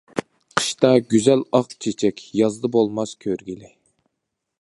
قىشتا 0.59 0.89
گۈزەل 1.13 1.43
ئاق 1.57 1.75
چېچەك، 1.85 2.23
يازدا 2.39 2.73
بولماس 2.77 3.13
كۆرگىلى. 3.27 3.71